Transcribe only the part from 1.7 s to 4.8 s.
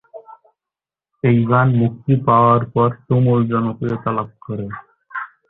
মুক্তি পাওয়ার পর তুমুল জনপ্রিয়তা লাভ করে।